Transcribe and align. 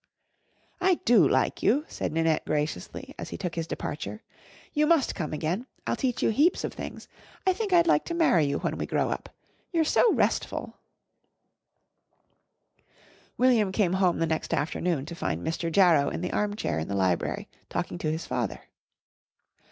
"I 0.81 0.95
do 1.05 1.27
like 1.29 1.61
you," 1.61 1.85
said 1.87 2.11
Ninette 2.11 2.45
graciously 2.47 3.13
as 3.19 3.29
he 3.29 3.37
took 3.37 3.53
his 3.53 3.67
departure. 3.67 4.23
"You 4.73 4.87
must 4.87 5.13
come 5.13 5.31
again. 5.31 5.67
I'll 5.85 5.95
teach 5.95 6.23
you 6.23 6.31
heaps 6.31 6.63
of 6.63 6.73
things. 6.73 7.07
I 7.45 7.53
think 7.53 7.71
I'd 7.71 7.85
like 7.85 8.03
to 8.05 8.15
marry 8.15 8.45
you 8.45 8.57
when 8.57 8.79
we 8.79 8.87
grow 8.87 9.11
up. 9.11 9.29
You're 9.71 9.83
so 9.83 10.11
restful." 10.13 10.75
William 13.37 13.71
came 13.71 13.93
home 13.93 14.17
the 14.17 14.25
next 14.25 14.55
afternoon 14.55 15.05
to 15.05 15.13
find 15.13 15.45
Mr. 15.45 15.71
Jarrow 15.71 16.09
in 16.09 16.21
the 16.21 16.33
armchair 16.33 16.79
in 16.79 16.87
the 16.87 16.95
library 16.95 17.47
talking 17.69 17.99
to 17.99 18.11
his 18.11 18.25
father. 18.25 18.61